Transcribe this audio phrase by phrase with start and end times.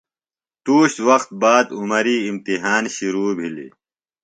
[0.63, 3.71] تُوش وخت باد عمری امتحان شِرو بِھلیۡ۔